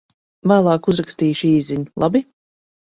Vēlāk 0.51 0.89
uzrakstīšu 0.93 1.53
īsziņu, 1.53 1.95
labi? 2.07 2.27